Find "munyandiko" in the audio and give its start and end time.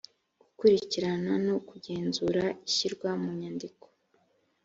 3.21-3.85